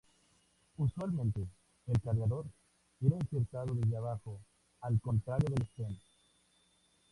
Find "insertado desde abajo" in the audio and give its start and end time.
3.17-4.39